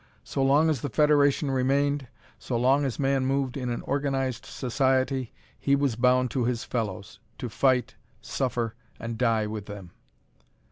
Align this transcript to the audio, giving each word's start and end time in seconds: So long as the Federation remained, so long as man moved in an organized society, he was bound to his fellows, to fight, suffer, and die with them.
So 0.23 0.43
long 0.43 0.67
as 0.71 0.81
the 0.81 0.89
Federation 0.89 1.51
remained, 1.51 2.07
so 2.39 2.57
long 2.57 2.85
as 2.85 2.97
man 2.97 3.23
moved 3.23 3.55
in 3.55 3.69
an 3.69 3.83
organized 3.83 4.47
society, 4.47 5.31
he 5.59 5.75
was 5.75 5.95
bound 5.95 6.31
to 6.31 6.45
his 6.45 6.63
fellows, 6.63 7.19
to 7.37 7.49
fight, 7.49 7.93
suffer, 8.19 8.73
and 8.99 9.15
die 9.15 9.45
with 9.45 9.67
them. 9.67 9.91